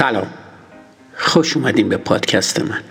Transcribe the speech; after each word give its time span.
سلام 0.00 0.34
خوش 1.14 1.56
اومدین 1.56 1.88
به 1.88 1.96
پادکست 1.96 2.60
من 2.60 2.82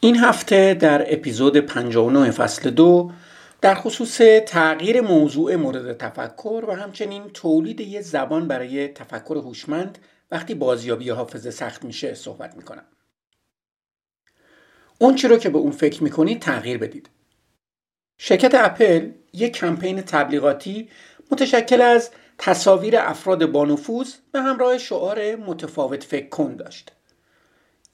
این 0.00 0.16
هفته 0.16 0.74
در 0.74 1.14
اپیزود 1.14 1.56
59 1.56 2.30
فصل 2.30 2.70
دو 2.70 3.10
در 3.60 3.74
خصوص 3.74 4.20
تغییر 4.46 5.00
موضوع 5.00 5.56
مورد 5.56 5.96
تفکر 5.96 6.64
و 6.68 6.72
همچنین 6.72 7.30
تولید 7.34 7.80
یه 7.80 8.00
زبان 8.00 8.48
برای 8.48 8.88
تفکر 8.88 9.36
هوشمند 9.36 9.98
وقتی 10.30 10.54
بازیابی 10.54 11.10
حافظه 11.10 11.50
سخت 11.50 11.84
میشه 11.84 12.14
صحبت 12.14 12.56
می‌کنم. 12.56 12.84
اون 14.98 15.14
چی 15.14 15.28
رو 15.28 15.36
که 15.36 15.50
به 15.50 15.58
اون 15.58 15.70
فکر 15.70 16.02
می‌کنید 16.02 16.40
تغییر 16.40 16.78
بدید. 16.78 17.10
شرکت 18.18 18.54
اپل 18.54 19.10
یک 19.32 19.52
کمپین 19.52 20.00
تبلیغاتی 20.00 20.88
متشکل 21.30 21.80
از 21.80 22.10
تصاویر 22.38 22.96
افراد 22.98 23.46
بانفوذ 23.46 24.14
به 24.32 24.40
همراه 24.40 24.78
شعار 24.78 25.36
متفاوت 25.36 26.04
فکر 26.04 26.28
کن 26.28 26.56
داشت. 26.56 26.92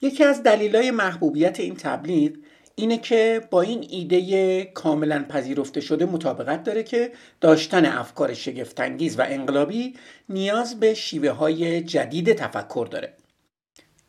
یکی 0.01 0.23
از 0.23 0.43
دلایل 0.43 0.91
محبوبیت 0.91 1.59
این 1.59 1.75
تبلیغ 1.75 2.31
اینه 2.75 2.97
که 2.97 3.47
با 3.51 3.61
این 3.61 3.87
ایده 3.89 4.63
کاملا 4.63 5.25
پذیرفته 5.29 5.81
شده 5.81 6.05
مطابقت 6.05 6.63
داره 6.63 6.83
که 6.83 7.11
داشتن 7.41 7.85
افکار 7.85 8.33
شگفتانگیز 8.33 9.19
و 9.19 9.25
انقلابی 9.27 9.93
نیاز 10.29 10.79
به 10.79 10.93
شیوه 10.93 11.29
های 11.29 11.81
جدید 11.81 12.33
تفکر 12.33 12.87
داره. 12.91 13.13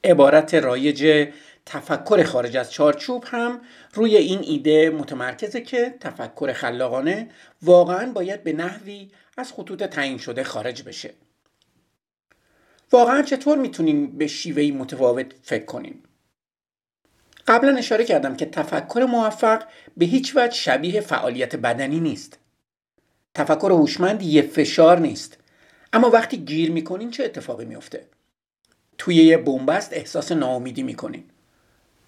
عبارت 0.05 0.55
رایج 0.55 1.29
تفکر 1.67 2.25
خارج 2.25 2.57
از 2.57 2.73
چارچوب 2.73 3.25
هم 3.27 3.61
روی 3.95 4.17
این 4.17 4.41
ایده 4.43 4.91
متمرکزه 4.91 5.61
که 5.61 5.95
تفکر 6.01 6.53
خلاقانه 6.53 7.31
واقعا 7.63 8.13
باید 8.13 8.45
به 8.45 8.53
نحوی 8.53 9.11
از 9.37 9.53
خطوط 9.53 9.83
تعیین 9.83 10.19
شده 10.19 10.45
خارج 10.45 10.83
بشه. 10.83 11.15
واقعا 12.93 13.23
چطور 13.23 13.59
می‌تونیم 13.59 14.19
به 14.19 14.27
شیوهی 14.27 14.71
متفاوت 14.71 15.27
فکر 15.43 15.65
کنیم؟ 15.65 16.03
قبلا 17.47 17.77
اشاره 17.77 18.05
کردم 18.05 18.37
که 18.37 18.47
تفکر 18.47 19.07
موفق 19.11 19.63
به 19.97 20.07
هیچ 20.07 20.37
وجه 20.37 20.55
شبیه 20.55 21.01
فعالیت 21.01 21.57
بدنی 21.57 22.01
نیست. 22.01 22.39
تفکر 23.35 23.71
هوشمند 23.73 24.23
یه 24.23 24.43
فشار 24.43 24.99
نیست. 24.99 25.39
اما 25.93 26.11
وقتی 26.11 26.37
گیر 26.37 26.71
می‌کنین 26.71 27.11
چه 27.11 27.25
اتفاقی 27.25 27.65
میفته؟ 27.65 28.07
توی 28.99 29.15
یه 29.15 29.37
بنبست 29.37 29.93
احساس 29.93 30.33
ناامیدی 30.33 30.83
می‌کنین. 30.83 31.25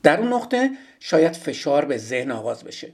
در 0.08 0.20
اون 0.20 0.32
نقطه 0.32 0.70
شاید 1.00 1.32
فشار 1.32 1.84
به 1.84 1.98
ذهن 1.98 2.30
آغاز 2.30 2.64
بشه. 2.64 2.92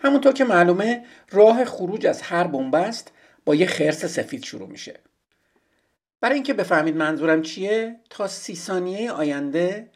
همونطور 0.00 0.32
که 0.32 0.44
معلومه 0.44 1.04
راه 1.30 1.64
خروج 1.64 2.06
از 2.06 2.22
هر 2.22 2.44
بنبست 2.46 3.12
با 3.44 3.54
یه 3.54 3.66
خرس 3.66 4.04
سفید 4.04 4.44
شروع 4.44 4.68
میشه. 4.68 5.00
برای 6.20 6.34
اینکه 6.34 6.54
بفهمید 6.54 6.96
منظورم 6.96 7.42
چیه 7.42 8.00
تا 8.10 8.28
سی 8.28 8.56
ثانیه 8.56 9.12
آینده 9.12 9.90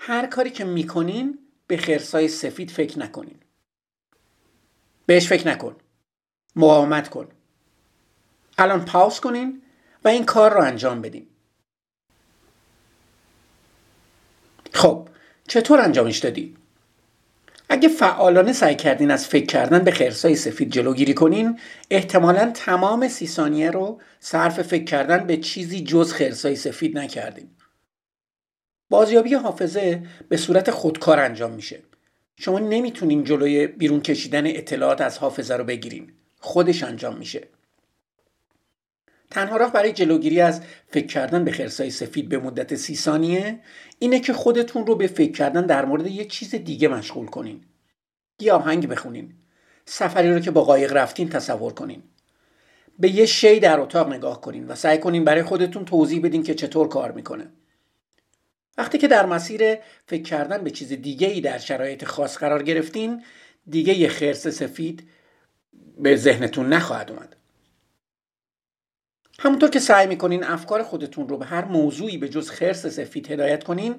هر 0.00 0.26
کاری 0.26 0.50
که 0.50 0.64
می‌کنین 0.64 1.38
به 1.66 1.76
خرسای 1.76 2.28
سفید 2.28 2.70
فکر 2.70 2.98
نکنین 2.98 3.40
بهش 5.06 5.28
فکر 5.28 5.48
نکن 5.48 5.76
مقاومت 6.56 7.08
کن 7.08 7.28
الان 8.58 8.84
پاوز 8.84 9.20
کنین 9.20 9.62
و 10.04 10.08
این 10.08 10.24
کار 10.24 10.54
رو 10.54 10.60
انجام 10.60 11.02
بدین 11.02 11.26
خب 14.72 15.08
چطور 15.48 15.80
انجامش 15.80 16.18
دادی؟ 16.18 16.56
اگه 17.68 17.88
فعالانه 17.88 18.52
سعی 18.52 18.74
کردین 18.74 19.10
از 19.10 19.26
فکر 19.26 19.46
کردن 19.46 19.78
به 19.78 19.90
خرسای 19.90 20.34
سفید 20.34 20.72
جلوگیری 20.72 21.14
کنین 21.14 21.58
احتمالا 21.90 22.50
تمام 22.54 23.08
سی 23.08 23.26
ثانیه 23.26 23.70
رو 23.70 24.00
صرف 24.20 24.62
فکر 24.62 24.84
کردن 24.84 25.26
به 25.26 25.36
چیزی 25.36 25.80
جز 25.80 26.12
خرسای 26.12 26.56
سفید 26.56 26.98
نکردین. 26.98 27.50
بازیابی 28.90 29.34
حافظه 29.34 30.02
به 30.28 30.36
صورت 30.36 30.70
خودکار 30.70 31.20
انجام 31.20 31.52
میشه. 31.52 31.82
شما 32.36 32.58
نمی‌تونین 32.58 33.24
جلوی 33.24 33.66
بیرون 33.66 34.00
کشیدن 34.00 34.46
اطلاعات 34.46 35.00
از 35.00 35.18
حافظه 35.18 35.54
رو 35.56 35.64
بگیرین. 35.64 36.12
خودش 36.40 36.82
انجام 36.82 37.16
میشه. 37.16 37.48
تنها 39.30 39.56
راه 39.56 39.72
برای 39.72 39.92
جلوگیری 39.92 40.40
از 40.40 40.60
فکر 40.88 41.06
کردن 41.06 41.44
به 41.44 41.52
خرسای 41.52 41.90
سفید 41.90 42.28
به 42.28 42.38
مدت 42.38 42.74
سی 42.74 42.96
ثانیه 42.96 43.60
اینه 43.98 44.20
که 44.20 44.32
خودتون 44.32 44.86
رو 44.86 44.94
به 44.94 45.06
فکر 45.06 45.32
کردن 45.32 45.66
در 45.66 45.84
مورد 45.84 46.06
یه 46.06 46.24
چیز 46.24 46.54
دیگه 46.54 46.88
مشغول 46.88 47.26
کنین. 47.26 47.64
یه 48.40 48.52
آهنگ 48.52 48.88
بخونین. 48.88 49.34
سفری 49.84 50.32
رو 50.32 50.40
که 50.40 50.50
با 50.50 50.64
قایق 50.64 50.92
رفتین 50.92 51.28
تصور 51.28 51.72
کنین. 51.72 52.02
به 52.98 53.10
یه 53.10 53.26
شی 53.26 53.60
در 53.60 53.80
اتاق 53.80 54.12
نگاه 54.12 54.40
کنین 54.40 54.66
و 54.66 54.74
سعی 54.74 54.98
کنین 54.98 55.24
برای 55.24 55.42
خودتون 55.42 55.84
توضیح 55.84 56.22
بدین 56.22 56.42
که 56.42 56.54
چطور 56.54 56.88
کار 56.88 57.12
می‌کنه. 57.12 57.46
وقتی 58.78 58.98
که 58.98 59.08
در 59.08 59.26
مسیر 59.26 59.76
فکر 60.06 60.22
کردن 60.22 60.64
به 60.64 60.70
چیز 60.70 60.92
دیگه 60.92 61.28
ای 61.28 61.40
در 61.40 61.58
شرایط 61.58 62.04
خاص 62.04 62.38
قرار 62.38 62.62
گرفتین 62.62 63.22
دیگه 63.66 63.94
یه 63.94 64.08
خرس 64.08 64.48
سفید 64.48 65.08
به 65.98 66.16
ذهنتون 66.16 66.68
نخواهد 66.68 67.10
اومد. 67.10 67.36
همونطور 69.40 69.70
که 69.70 69.80
سعی 69.80 70.06
می‌کنین 70.06 70.44
افکار 70.44 70.82
خودتون 70.82 71.28
رو 71.28 71.36
به 71.36 71.44
هر 71.44 71.64
موضوعی 71.64 72.18
به 72.18 72.28
جز 72.28 72.50
خرس 72.50 72.86
سفید 72.86 73.30
هدایت 73.30 73.64
کنین 73.64 73.94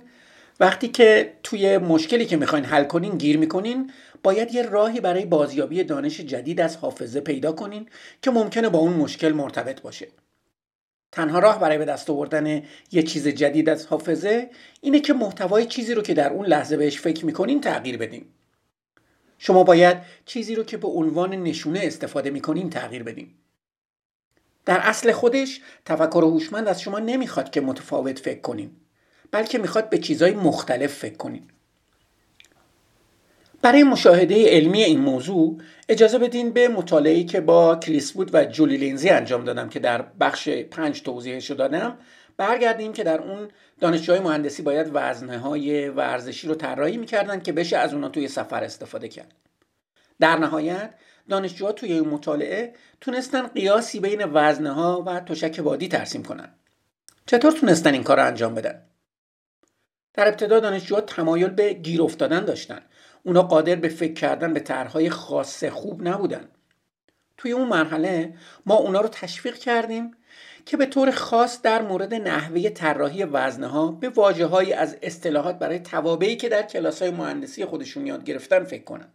وقتی 0.60 0.88
که 0.88 1.34
توی 1.44 1.78
مشکلی 1.78 2.26
که 2.26 2.38
می‌خواین 2.38 2.66
حل 2.66 2.84
کنین 2.84 3.18
گیر 3.18 3.38
می‌کنین 3.38 3.92
باید 4.24 4.54
یه 4.54 4.62
راهی 4.62 5.00
برای 5.00 5.26
بازیابی 5.26 5.84
دانش 5.84 6.20
جدید 6.20 6.62
از 6.62 6.78
حافظه 6.78 7.22
پیدا 7.22 7.52
کنین 7.52 7.90
که 8.22 8.32
ممکنه 8.32 8.70
با 8.70 8.80
اون 8.80 8.94
مشکل 8.94 9.32
مرتبط 9.32 9.82
باشه. 9.82 10.08
تنها 11.12 11.40
راه 11.40 11.60
برای 11.60 11.78
به 11.78 11.86
دست 11.86 12.10
آوردن 12.10 12.64
یه 12.92 13.04
چیز 13.04 13.28
جدید 13.28 13.70
از 13.70 13.86
حافظه 13.86 14.50
اینه 14.82 15.00
که 15.00 15.14
محتوای 15.14 15.66
چیزی 15.66 15.94
رو 15.94 16.02
که 16.02 16.14
در 16.14 16.34
اون 16.34 16.46
لحظه 16.46 16.78
بهش 16.78 17.00
فکر 17.00 17.26
می‌کنین 17.26 17.62
تغییر 17.62 17.98
بدین. 17.98 18.26
شما 19.38 19.64
باید 19.64 19.98
چیزی 20.26 20.56
رو 20.56 20.64
که 20.64 20.78
به 20.78 20.88
عنوان 20.88 21.36
نشونه 21.36 21.80
استفاده 21.84 22.30
می‌کنین 22.30 22.70
تغییر 22.70 23.04
بدین. 23.04 23.28
در 24.70 24.80
اصل 24.84 25.12
خودش 25.12 25.62
تفکر 25.86 26.24
هوشمند 26.24 26.68
از 26.68 26.82
شما 26.82 27.00
نمی‌خواد 27.00 27.50
که 27.50 27.62
متفاوت 27.62 28.20
فکر 28.20 28.42
کنین 28.42 28.72
بلکه 29.32 29.58
می‌خواد 29.58 29.90
به 29.90 29.98
چیزهای 29.98 30.32
مختلف 30.32 30.94
فکر 30.94 31.18
کنین 31.18 31.44
برای 33.62 33.84
مشاهده 33.84 34.50
علمی 34.50 34.84
این 34.84 35.00
موضوع 35.00 35.58
اجازه 35.90 36.18
بدین 36.18 36.52
به 36.52 36.68
مطالعه‌ای 36.68 37.24
که 37.24 37.42
با 37.42 37.76
کریس 37.76 38.12
بود 38.12 38.30
و 38.34 38.46
جولی 38.46 38.78
لینزی 38.78 39.10
انجام 39.10 39.44
دادم 39.44 39.70
که 39.70 39.80
در 39.80 40.02
بخش 40.02 40.50
پنج 40.50 41.02
توضیحش 41.02 41.52
دادم 41.52 41.98
برگردیم 42.38 42.94
که 42.94 43.04
در 43.04 43.22
اون 43.22 43.48
دانشجوهای 43.80 44.22
مهندسی 44.22 44.62
باید 44.62 44.90
وزنه 44.94 45.38
های 45.38 45.90
ورزشی 45.90 46.48
رو 46.48 46.56
طراحی 46.56 46.98
می‌کردن 46.98 47.40
که 47.40 47.52
بشه 47.52 47.78
از 47.78 47.94
اونا 47.94 48.10
توی 48.10 48.28
سفر 48.28 48.64
استفاده 48.64 49.08
کرد. 49.08 49.34
در 50.20 50.38
نهایت 50.38 50.94
دانشجوها 51.30 51.72
توی 51.72 51.94
این 51.94 52.08
مطالعه 52.08 52.74
تونستن 53.02 53.48
قیاسی 53.48 54.00
بین 54.00 54.24
وزنه 54.34 54.72
ها 54.72 55.04
و 55.06 55.20
تشک 55.20 55.60
بادی 55.60 55.88
ترسیم 55.88 56.24
کنن. 56.24 56.50
چطور 57.26 57.52
تونستن 57.52 57.94
این 57.94 58.04
کار 58.04 58.18
رو 58.18 58.26
انجام 58.26 58.56
بدن؟ 58.56 58.82
در 60.14 60.28
ابتدا 60.28 60.60
دانشجوها 60.60 61.02
تمایل 61.02 61.50
به 61.50 61.74
گیر 61.74 62.02
افتادن 62.02 62.46
داشتن. 62.46 62.82
اونا 63.24 63.42
قادر 63.42 63.76
به 63.76 63.90
فکر 63.90 64.14
کردن 64.14 64.54
به 64.54 64.60
طرحهای 64.60 65.10
خاص 65.10 65.64
خوب 65.64 66.08
نبودن. 66.08 66.48
توی 67.38 67.52
اون 67.52 67.68
مرحله 67.68 68.34
ما 68.66 68.76
اونا 68.76 69.02
رو 69.02 69.08
تشویق 69.08 69.56
کردیم 69.56 70.12
که 70.66 70.78
به 70.78 70.86
طور 70.86 71.12
خاص 71.12 71.62
در 71.62 71.82
مورد 71.82 72.14
نحوه 72.14 72.70
طراحی 72.70 73.24
وزنه 73.24 73.68
ها 73.68 73.92
به 73.92 74.10
واجه 74.10 74.76
از 74.78 74.98
اصطلاحات 75.02 75.60
برای 75.60 75.80
توابعی 75.80 76.36
که 76.36 76.50
در 76.50 76.62
کلاس 76.62 77.02
های 77.02 77.12
مهندسی 77.12 77.66
خودشون 77.66 78.08
یاد 78.08 78.24
گرفتن 78.24 78.64
فکر 78.64 78.84
کنن. 78.84 79.08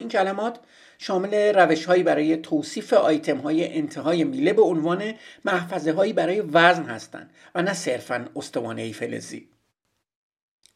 این 0.00 0.08
کلمات 0.08 0.58
شامل 0.98 1.34
روش 1.34 1.84
هایی 1.84 2.02
برای 2.02 2.36
توصیف 2.36 2.92
آیتم 2.92 3.36
های 3.36 3.76
انتهای 3.76 4.24
میله 4.24 4.52
به 4.52 4.62
عنوان 4.62 5.14
محفظه 5.44 5.92
هایی 5.92 6.12
برای 6.12 6.40
وزن 6.40 6.84
هستند 6.84 7.30
و 7.54 7.62
نه 7.62 7.72
صرفا 7.72 8.28
استوانه 8.36 8.92
فلزی 8.92 9.48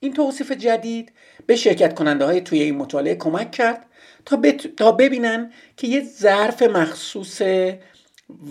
این 0.00 0.12
توصیف 0.12 0.53
جدید 0.53 1.12
به 1.47 1.56
شرکت 1.56 1.94
کننده 1.94 2.25
های 2.25 2.41
توی 2.41 2.62
این 2.62 2.76
مطالعه 2.76 3.15
کمک 3.15 3.50
کرد 3.50 3.87
تا, 4.25 4.43
تا 4.76 4.93
ببینن 4.93 5.53
که 5.76 5.87
یه 5.87 6.05
ظرف 6.05 6.62
مخصوص 6.62 7.43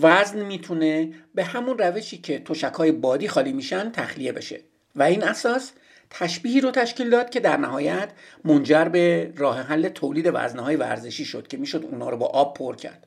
وزن 0.00 0.42
می‌تونه 0.42 1.12
به 1.34 1.44
همون 1.44 1.78
روشی 1.78 2.18
که 2.18 2.38
تشک 2.38 2.74
های 2.74 2.92
بادی 2.92 3.28
خالی 3.28 3.52
میشن 3.52 3.90
تخلیه 3.90 4.32
بشه. 4.32 4.60
و 4.94 5.02
این 5.02 5.24
اساس 5.24 5.72
تشبیهی 6.18 6.60
رو 6.60 6.70
تشکیل 6.70 7.10
داد 7.10 7.30
که 7.30 7.40
در 7.40 7.56
نهایت 7.56 8.10
منجر 8.44 8.84
به 8.84 9.32
راه 9.36 9.60
حل 9.60 9.88
تولید 9.88 10.30
وزنه 10.34 10.62
های 10.62 10.76
ورزشی 10.76 11.24
شد 11.24 11.48
که 11.48 11.56
می‌شد 11.56 11.84
اونا 11.84 12.08
رو 12.08 12.16
با 12.16 12.26
آب 12.26 12.54
پر 12.54 12.76
کرد. 12.76 13.06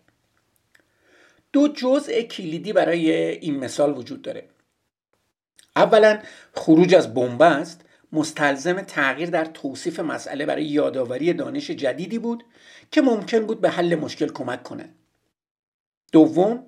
دو 1.53 1.67
جزء 1.67 2.21
کلیدی 2.21 2.73
برای 2.73 3.11
این 3.11 3.59
مثال 3.59 3.97
وجود 3.97 4.21
داره. 4.21 4.47
اولا 5.75 6.19
خروج 6.53 6.95
از 6.95 7.13
بنبست 7.13 7.81
مستلزم 8.11 8.81
تغییر 8.81 9.29
در 9.29 9.45
توصیف 9.45 9.99
مسئله 9.99 10.45
برای 10.45 10.65
یادآوری 10.65 11.33
دانش 11.33 11.71
جدیدی 11.71 12.19
بود 12.19 12.43
که 12.91 13.01
ممکن 13.01 13.45
بود 13.45 13.61
به 13.61 13.69
حل 13.69 13.95
مشکل 13.95 14.27
کمک 14.27 14.63
کنه. 14.63 14.89
دوم 16.11 16.66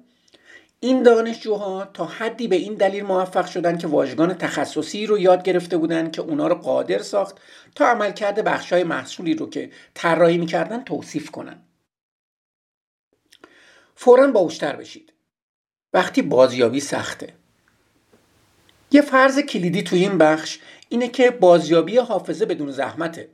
این 0.79 1.03
دانشجوها 1.03 1.85
تا 1.85 2.05
حدی 2.05 2.47
به 2.47 2.55
این 2.55 2.73
دلیل 2.73 3.03
موفق 3.03 3.45
شدن 3.45 3.77
که 3.77 3.87
واژگان 3.87 4.33
تخصصی 4.33 5.05
رو 5.05 5.19
یاد 5.19 5.43
گرفته 5.43 5.77
بودن 5.77 6.11
که 6.11 6.21
اونا 6.21 6.47
رو 6.47 6.55
قادر 6.55 6.99
ساخت 6.99 7.37
تا 7.75 7.87
عملکرد 7.87 8.43
بخشای 8.43 8.83
محصولی 8.83 9.33
رو 9.33 9.49
که 9.49 9.71
طراحی 9.93 10.37
می‌کردن 10.37 10.83
توصیف 10.83 11.31
کنن. 11.31 11.63
فورا 13.95 14.31
باوشتر 14.31 14.75
بشید. 14.75 15.13
وقتی 15.93 16.21
بازیابی 16.21 16.79
سخته. 16.79 17.33
یه 18.91 19.01
فرض 19.01 19.39
کلیدی 19.39 19.83
توی 19.83 19.99
این 19.99 20.17
بخش 20.17 20.59
اینه 20.89 21.07
که 21.07 21.31
بازیابی 21.31 21.97
حافظه 21.97 22.45
بدون 22.45 22.71
زحمته. 22.71 23.29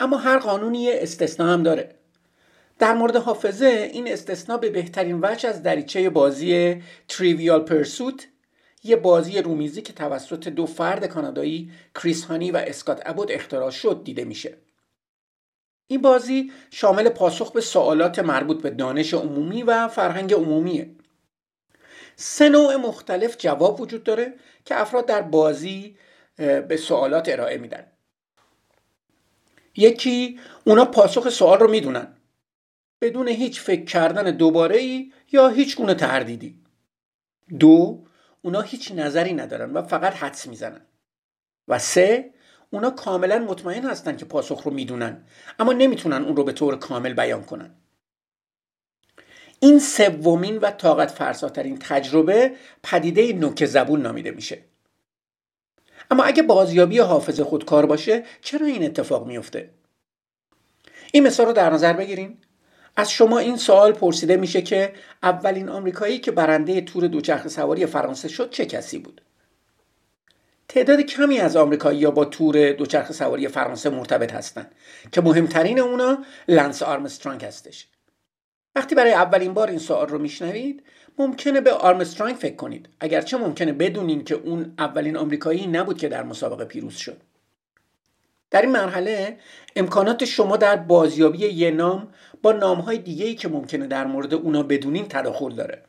اما 0.00 0.16
هر 0.16 0.38
قانونی 0.38 0.92
استثنا 0.92 1.52
هم 1.52 1.62
داره. 1.62 2.01
در 2.82 2.94
مورد 2.94 3.16
حافظه 3.16 3.90
این 3.92 4.12
استثنا 4.12 4.56
به 4.56 4.70
بهترین 4.70 5.18
وجه 5.22 5.48
از 5.48 5.62
دریچه 5.62 6.10
بازی 6.10 6.82
Trivial 7.08 7.60
Pursuit 7.60 8.28
یه 8.84 8.96
بازی 8.96 9.42
رومیزی 9.42 9.82
که 9.82 9.92
توسط 9.92 10.48
دو 10.48 10.66
فرد 10.66 11.06
کانادایی 11.06 11.70
کریس 11.94 12.24
هانی 12.24 12.50
و 12.50 12.56
اسکات 12.56 13.02
ابوت 13.06 13.32
اختراع 13.32 13.70
شد 13.70 14.00
دیده 14.04 14.24
میشه. 14.24 14.56
این 15.86 16.02
بازی 16.02 16.52
شامل 16.70 17.08
پاسخ 17.08 17.52
به 17.52 17.60
سوالات 17.60 18.18
مربوط 18.18 18.62
به 18.62 18.70
دانش 18.70 19.14
عمومی 19.14 19.62
و 19.62 19.88
فرهنگ 19.88 20.34
عمومیه. 20.34 20.90
سه 22.16 22.48
نوع 22.48 22.76
مختلف 22.76 23.36
جواب 23.38 23.80
وجود 23.80 24.04
داره 24.04 24.34
که 24.64 24.80
افراد 24.80 25.06
در 25.06 25.22
بازی 25.22 25.96
به 26.68 26.76
سوالات 26.76 27.28
ارائه 27.28 27.58
میدن. 27.58 27.86
یکی 29.76 30.40
اونا 30.64 30.84
پاسخ 30.84 31.28
سوال 31.28 31.58
رو 31.58 31.70
می‌دونن 31.70 32.16
بدون 33.02 33.28
هیچ 33.28 33.60
فکر 33.60 33.84
کردن 33.84 34.30
دوباره 34.30 34.76
ای 34.76 35.12
یا 35.32 35.48
هیچ 35.48 35.76
گونه 35.76 35.94
تردیدی. 35.94 36.58
دو 37.58 38.04
اونا 38.42 38.60
هیچ 38.60 38.92
نظری 38.92 39.32
ندارن 39.32 39.72
و 39.72 39.82
فقط 39.82 40.14
حدس 40.14 40.46
می‌زنن. 40.46 40.80
و 41.68 41.78
سه 41.78 42.34
اونا 42.70 42.90
کاملا 42.90 43.38
مطمئن 43.38 43.84
هستن 43.84 44.16
که 44.16 44.24
پاسخ 44.24 44.62
رو 44.62 44.72
می‌دونن 44.72 45.24
اما 45.58 45.72
نمی‌تونن 45.72 46.24
اون 46.24 46.36
رو 46.36 46.44
به 46.44 46.52
طور 46.52 46.76
کامل 46.76 47.12
بیان 47.12 47.44
کنن. 47.44 47.74
این 49.60 49.78
سومین 49.78 50.58
و 50.58 50.70
طاقت 50.70 51.10
فرساترین 51.10 51.78
تجربه 51.78 52.56
پدیده 52.82 53.32
نوک 53.32 53.64
زبون 53.64 54.02
نامیده 54.02 54.30
میشه. 54.30 54.64
اما 56.10 56.24
اگه 56.24 56.42
بازیابی 56.42 56.98
حافظ 56.98 57.40
خودکار 57.40 57.86
باشه 57.86 58.24
چرا 58.40 58.66
این 58.66 58.84
اتفاق 58.84 59.26
میفته 59.26 59.70
این 61.12 61.26
مثال 61.26 61.46
رو 61.46 61.52
در 61.52 61.70
نظر 61.70 61.92
بگیرین. 61.92 62.38
از 62.96 63.10
شما 63.10 63.38
این 63.38 63.56
سوال 63.56 63.92
پرسیده 63.92 64.36
میشه 64.36 64.62
که 64.62 64.92
اولین 65.22 65.68
آمریکایی 65.68 66.18
که 66.18 66.30
برنده 66.30 66.80
تور 66.80 67.06
دوچرخه 67.06 67.48
سواری 67.48 67.86
فرانسه 67.86 68.28
شد 68.28 68.50
چه 68.50 68.66
کسی 68.66 68.98
بود؟ 68.98 69.20
تعداد 70.68 71.00
کمی 71.00 71.38
از 71.38 71.56
آمریکایی 71.56 72.06
با 72.06 72.24
تور 72.24 72.72
دوچرخه 72.72 73.12
سواری 73.12 73.48
فرانسه 73.48 73.90
مرتبط 73.90 74.32
هستند 74.32 74.74
که 75.12 75.20
مهمترین 75.20 75.80
اونا 75.80 76.24
لنس 76.48 76.82
آرمسترانگ 76.82 77.44
هستش. 77.44 77.88
وقتی 78.74 78.94
برای 78.94 79.12
اولین 79.12 79.54
بار 79.54 79.68
این 79.68 79.78
سوال 79.78 80.08
رو 80.08 80.18
میشنوید 80.18 80.82
ممکنه 81.18 81.60
به 81.60 81.72
آرمسترانگ 81.72 82.36
فکر 82.36 82.56
کنید. 82.56 82.88
اگرچه 83.00 83.36
ممکنه 83.36 83.72
بدونین 83.72 84.24
که 84.24 84.34
اون 84.34 84.74
اولین 84.78 85.16
آمریکایی 85.16 85.66
نبود 85.66 85.98
که 85.98 86.08
در 86.08 86.22
مسابقه 86.22 86.64
پیروز 86.64 86.96
شد. 86.96 87.20
در 88.52 88.62
این 88.62 88.70
مرحله 88.70 89.36
امکانات 89.76 90.24
شما 90.24 90.56
در 90.56 90.76
بازیابی 90.76 91.38
یه 91.38 91.70
نام 91.70 92.08
با 92.42 92.52
نامهای 92.52 93.02
ای 93.06 93.34
که 93.34 93.48
ممکنه 93.48 93.86
در 93.86 94.06
مورد 94.06 94.34
اونا 94.34 94.62
بدونین 94.62 95.08
تداخل 95.08 95.54
داره. 95.54 95.82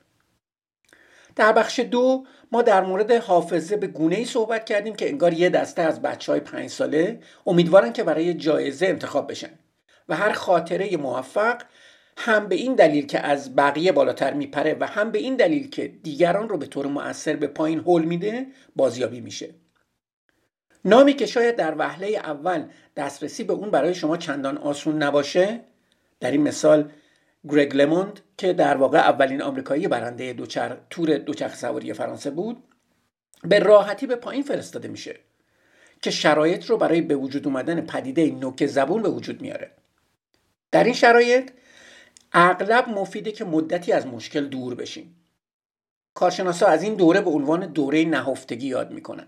در 1.36 1.51
بخش 1.51 1.80
دو 1.80 2.25
ما 2.51 2.62
در 2.62 2.81
مورد 2.81 3.12
حافظه 3.12 3.77
به 3.77 3.88
گونه 3.88 4.15
ای 4.15 4.25
صحبت 4.25 4.65
کردیم 4.65 4.95
که 4.95 5.10
انگار 5.10 5.33
یه 5.33 5.50
دسته 5.50 5.81
از 5.81 6.01
بچه 6.01 6.31
های 6.31 6.42
پنج 6.42 6.69
ساله 6.69 7.19
امیدوارن 7.48 7.94
که 7.94 8.04
برای 8.04 8.33
جایزه 8.33 8.86
انتخاب 8.86 9.31
بشن. 9.31 9.60
و 10.10 10.15
هر 10.15 10.31
خاطره 10.31 10.98
موفق 10.98 11.62
هم 12.18 12.48
به 12.48 12.56
این 12.56 12.75
دلیل 12.75 13.06
که 13.06 13.19
از 13.19 13.56
بقیه 13.56 13.92
بالاتر 13.92 14.33
میپره 14.33 14.77
و 14.80 14.88
هم 14.88 15.12
به 15.12 15.19
این 15.19 15.36
دلیل 15.36 15.69
که 15.69 15.88
دیگران 15.88 16.50
رو 16.50 16.57
به 16.57 16.65
طور 16.65 16.88
مؤثر 16.88 17.36
به 17.36 17.48
پایین 17.48 17.80
هول 17.80 18.06
میده 18.06 18.48
بازیابی 18.75 19.21
میشه. 19.21 19.50
نامی 20.86 21.14
که 21.14 21.26
شاید 21.26 21.56
در 21.56 21.76
وهله 21.78 22.08
اول 22.08 22.66
دسترسی 22.96 23.44
به 23.44 23.54
اون 23.54 23.72
برای 23.72 23.96
شما 23.96 24.18
چندان 24.18 24.58
آسون 24.58 25.04
نباشه 25.04 25.60
در 26.20 26.32
این 26.32 26.42
مثال 26.42 26.92
گرگ 27.50 27.76
لموند 27.76 28.20
که 28.38 28.54
در 28.54 28.78
واقع 28.78 28.98
اولین 28.98 29.42
آمریکایی 29.42 29.88
برنده 29.88 30.34
دوچر... 30.34 30.78
تور 30.90 31.18
دوچرخه 31.18 31.56
سواری 31.56 31.94
فرانسه 31.94 32.32
بود 32.32 32.64
به 33.44 33.60
راحتی 33.60 34.08
به 34.08 34.16
پایین 34.16 34.44
فرستاده 34.44 34.88
میشه 34.88 35.20
که 36.02 36.12
شرایط 36.12 36.66
رو 36.66 36.78
برای 36.78 37.02
به 37.02 37.16
وجود 37.16 37.48
اومدن 37.48 37.82
پدیده 37.82 38.32
نوک 38.32 38.66
زبون 38.66 39.02
به 39.02 39.10
وجود 39.10 39.42
میاره. 39.42 39.72
در 40.72 40.84
این 40.84 40.94
شرایط 40.94 41.52
اغلب 42.34 42.90
مفیده 42.90 43.32
که 43.32 43.46
مدتی 43.46 43.92
از 43.92 44.08
مشکل 44.08 44.46
دور 44.46 44.76
بشیم. 44.76 45.16
کارشناسا 46.14 46.68
از 46.68 46.84
این 46.84 46.96
دوره 46.96 47.22
به 47.22 47.30
عنوان 47.30 47.66
دوره 47.66 48.06
نهفتگی 48.06 48.68
یاد 48.68 48.92
می‌کنن. 48.92 49.28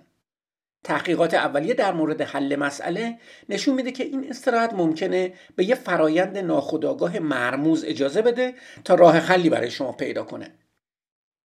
تحقیقات 0.85 1.33
اولیه 1.33 1.73
در 1.73 1.93
مورد 1.93 2.21
حل 2.21 2.55
مسئله 2.55 3.17
نشون 3.49 3.75
میده 3.75 3.91
که 3.91 4.03
این 4.03 4.29
استراحت 4.29 4.73
ممکنه 4.73 5.33
به 5.55 5.65
یه 5.65 5.75
فرایند 5.75 6.37
ناخودآگاه 6.37 7.19
مرموز 7.19 7.83
اجازه 7.85 8.21
بده 8.21 8.53
تا 8.83 8.95
راه 8.95 9.17
حلی 9.17 9.49
برای 9.49 9.71
شما 9.71 9.91
پیدا 9.91 10.23
کنه. 10.23 10.51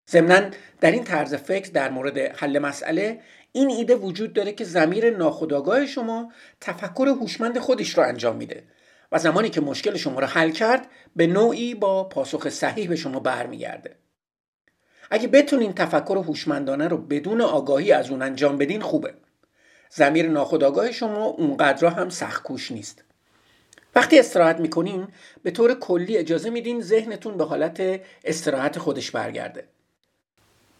ضمنا 0.09 0.49
در 0.81 0.91
این 0.91 1.03
طرز 1.03 1.35
فکر 1.35 1.71
در 1.71 1.89
مورد 1.89 2.17
حل 2.17 2.59
مسئله 2.59 3.19
این 3.51 3.69
ایده 3.69 3.95
وجود 3.95 4.33
داره 4.33 4.51
که 4.51 4.63
زمیر 4.63 5.17
ناخودآگاه 5.17 5.85
شما 5.85 6.31
تفکر 6.61 7.07
هوشمند 7.07 7.59
خودش 7.59 7.97
رو 7.97 8.03
انجام 8.03 8.35
میده 8.35 8.63
و 9.11 9.19
زمانی 9.19 9.49
که 9.49 9.61
مشکل 9.61 9.97
شما 9.97 10.19
رو 10.19 10.25
حل 10.25 10.49
کرد 10.49 10.87
به 11.15 11.27
نوعی 11.27 11.75
با 11.75 12.03
پاسخ 12.03 12.49
صحیح 12.49 12.89
به 12.89 12.95
شما 12.95 13.19
برمیگرده. 13.19 13.95
اگه 15.11 15.27
بتونین 15.27 15.73
تفکر 15.73 16.17
هوشمندانه 16.17 16.87
رو 16.87 16.97
بدون 16.97 17.41
آگاهی 17.41 17.91
از 17.91 18.09
اون 18.09 18.21
انجام 18.21 18.57
بدین 18.57 18.81
خوبه. 18.81 19.13
زمیر 19.89 20.29
ناخودآگاه 20.29 20.91
شما 20.91 21.25
اونقدر 21.25 21.87
هم 21.87 22.09
سختکوش 22.09 22.71
نیست. 22.71 23.03
وقتی 23.95 24.19
استراحت 24.19 24.59
می‌کنین 24.59 25.07
به 25.43 25.51
طور 25.51 25.73
کلی 25.73 26.17
اجازه 26.17 26.49
میدین 26.49 26.81
ذهنتون 26.81 27.37
به 27.37 27.45
حالت 27.45 28.01
استراحت 28.25 28.79
خودش 28.79 29.11
برگرده. 29.11 29.63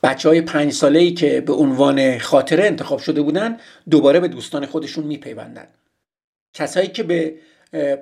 بچه 0.03 0.29
های 0.29 0.41
پنج 0.41 0.73
ساله 0.73 0.99
ای 0.99 1.13
که 1.13 1.41
به 1.41 1.53
عنوان 1.53 2.17
خاطره 2.19 2.65
انتخاب 2.65 2.99
شده 2.99 3.21
بودن 3.21 3.57
دوباره 3.89 4.19
به 4.19 4.27
دوستان 4.27 4.65
خودشون 4.65 5.03
میپیوندن. 5.03 5.67
کسایی 6.53 6.87
که 6.87 7.03
به 7.03 7.35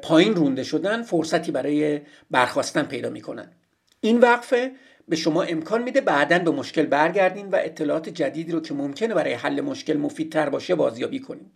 پایین 0.01 0.35
رونده 0.35 0.63
شدن 0.63 1.01
فرصتی 1.03 1.51
برای 1.51 2.01
برخواستن 2.31 2.83
پیدا 2.83 3.09
می‌کنن. 3.09 3.51
این 4.01 4.19
وقفه 4.19 4.71
به 5.07 5.15
شما 5.15 5.43
امکان 5.43 5.83
میده 5.83 6.01
بعدا 6.01 6.39
به 6.39 6.51
مشکل 6.51 6.85
برگردین 6.85 7.49
و 7.49 7.55
اطلاعات 7.55 8.09
جدیدی 8.09 8.51
رو 8.51 8.59
که 8.59 8.73
ممکنه 8.73 9.13
برای 9.13 9.33
حل 9.33 9.61
مشکل 9.61 9.97
مفیدتر 9.97 10.49
باشه 10.49 10.75
بازیابی 10.75 11.19
کنین 11.19 11.51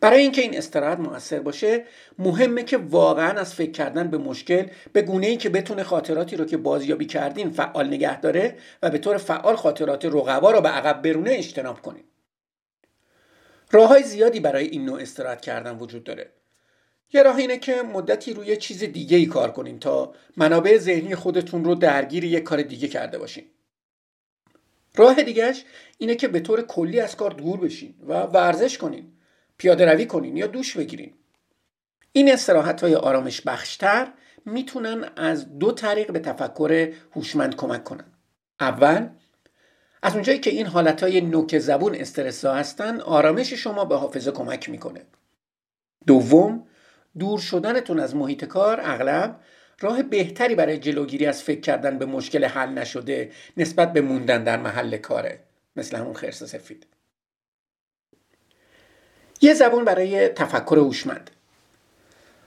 برای 0.00 0.22
اینکه 0.22 0.42
این 0.42 0.58
استراحت 0.58 0.98
موثر 0.98 1.40
باشه 1.40 1.84
مهمه 2.18 2.62
که 2.62 2.76
واقعا 2.76 3.40
از 3.40 3.54
فکر 3.54 3.70
کردن 3.70 4.08
به 4.08 4.18
مشکل 4.18 4.66
به 4.92 5.02
گونه 5.02 5.26
ای 5.26 5.36
که 5.36 5.48
بتونه 5.48 5.82
خاطراتی 5.82 6.36
رو 6.36 6.44
که 6.44 6.56
بازیابی 6.56 7.06
کردین 7.06 7.50
فعال 7.50 7.86
نگه 7.86 8.20
داره 8.20 8.56
و 8.82 8.90
به 8.90 8.98
طور 8.98 9.16
فعال 9.16 9.56
خاطرات 9.56 10.04
رقبا 10.04 10.50
رو 10.50 10.60
به 10.60 10.68
عقب 10.68 11.02
برونه 11.02 11.30
اجتناب 11.30 11.82
کنین 11.82 12.04
راه 13.72 13.88
های 13.88 14.02
زیادی 14.02 14.40
برای 14.40 14.66
این 14.66 14.84
نوع 14.84 15.00
استراحت 15.00 15.40
کردن 15.40 15.78
وجود 15.78 16.04
داره. 16.04 16.30
یه 17.12 17.22
راه 17.22 17.36
اینه 17.36 17.58
که 17.58 17.82
مدتی 17.82 18.34
روی 18.34 18.56
چیز 18.56 18.84
دیگه 18.84 19.16
ای 19.16 19.26
کار 19.26 19.50
کنین 19.50 19.78
تا 19.78 20.14
منابع 20.36 20.78
ذهنی 20.78 21.14
خودتون 21.14 21.64
رو 21.64 21.74
درگیر 21.74 22.24
یک 22.24 22.42
کار 22.42 22.62
دیگه 22.62 22.88
کرده 22.88 23.18
باشین. 23.18 23.44
راه 24.96 25.22
دیگهش 25.22 25.64
اینه 25.98 26.14
که 26.14 26.28
به 26.28 26.40
طور 26.40 26.62
کلی 26.62 27.00
از 27.00 27.16
کار 27.16 27.30
دور 27.30 27.60
بشین 27.60 27.94
و 28.08 28.22
ورزش 28.22 28.78
کنین 28.78 29.12
پیاده 29.56 29.84
روی 29.84 30.06
کنین 30.06 30.36
یا 30.36 30.46
دوش 30.46 30.76
بگیرین. 30.76 31.14
این 32.12 32.32
استراحت 32.32 32.80
های 32.80 32.94
آرامش 32.94 33.40
بخشتر 33.40 34.12
می‌تونن 34.44 35.10
از 35.16 35.58
دو 35.58 35.72
طریق 35.72 36.12
به 36.12 36.18
تفکر 36.18 36.92
هوشمند 37.12 37.56
کمک 37.56 37.84
کنن. 37.84 38.04
اول 38.60 39.08
از 40.02 40.14
اونجایی 40.14 40.38
که 40.38 40.50
این 40.50 40.66
حالت 40.66 41.02
های 41.02 41.20
نوک 41.20 41.58
زبون 41.58 41.94
استرسا 41.94 42.54
هستن 42.54 43.00
آرامش 43.00 43.52
شما 43.52 43.84
به 43.84 43.96
حافظه 43.96 44.30
کمک 44.30 44.68
می‌کنه. 44.68 45.06
دوم 46.06 46.66
دور 47.18 47.38
شدنتون 47.38 48.00
از 48.00 48.16
محیط 48.16 48.44
کار 48.44 48.80
اغلب 48.82 49.40
راه 49.80 50.02
بهتری 50.02 50.54
برای 50.54 50.78
جلوگیری 50.78 51.26
از 51.26 51.42
فکر 51.42 51.60
کردن 51.60 51.98
به 51.98 52.06
مشکل 52.06 52.44
حل 52.44 52.68
نشده 52.68 53.30
نسبت 53.56 53.92
به 53.92 54.00
موندن 54.00 54.44
در 54.44 54.56
محل 54.56 54.96
کاره 54.96 55.40
مثل 55.76 55.96
همون 55.96 56.14
خرس 56.14 56.42
سفید. 56.42 56.86
یه 59.40 59.54
زبون 59.54 59.84
برای 59.84 60.28
تفکر 60.28 60.76
هوشمند. 60.76 61.30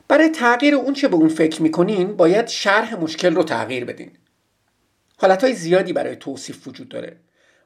برای 0.07 0.29
تغییر 0.29 0.75
اون 0.75 0.93
چه 0.93 1.07
به 1.07 1.15
اون 1.15 1.29
فکر 1.29 1.61
می‌کنین 1.61 2.15
باید 2.15 2.47
شرح 2.47 2.95
مشکل 2.95 3.35
رو 3.35 3.43
تغییر 3.43 3.85
بدین. 3.85 4.11
حالتهای 5.17 5.53
زیادی 5.53 5.93
برای 5.93 6.15
توصیف 6.15 6.67
وجود 6.67 6.89
داره. 6.89 7.17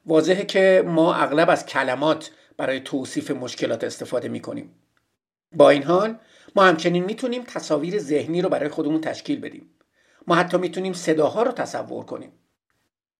واضحه 0.06 0.44
که 0.44 0.84
ما 0.86 1.14
اغلب 1.14 1.50
از 1.50 1.66
کلمات 1.66 2.30
برای 2.56 2.80
توصیف 2.80 3.30
مشکلات 3.30 3.84
استفاده 3.84 4.28
می‌کنیم. 4.28 4.70
با 5.52 5.70
این 5.70 5.82
حال 5.82 6.18
ما 6.56 6.62
همچنین 6.62 7.04
می‌تونیم 7.04 7.42
تصاویر 7.42 7.98
ذهنی 7.98 8.42
رو 8.42 8.48
برای 8.48 8.68
خودمون 8.68 9.00
تشکیل 9.00 9.40
بدیم. 9.40 9.70
ما 10.26 10.34
حتی 10.34 10.56
می‌تونیم 10.56 10.92
صداها 10.92 11.42
رو 11.42 11.52
تصور 11.52 12.04
کنیم. 12.04 12.32